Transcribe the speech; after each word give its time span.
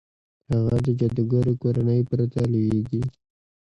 هغه 0.51 0.77
د 0.85 0.87
جادوګرې 0.99 1.53
کورنۍ 1.61 2.01
پرته 2.09 2.39
لوېږي. 2.51 3.01